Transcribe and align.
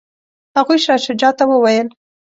هغوی 0.57 0.79
شاه 0.85 0.99
شجاع 1.05 1.33
ته 1.37 1.43
وویل. 1.47 1.87